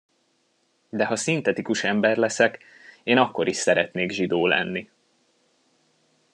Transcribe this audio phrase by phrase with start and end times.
[0.89, 2.63] De ha szintetikus ember leszek,
[3.03, 4.89] én akkor is szeretnék zsidó lenni.